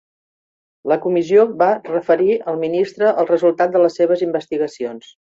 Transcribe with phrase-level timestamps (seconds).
[0.91, 5.13] La comissió va referir al ministre el resultat de les seves investigacions.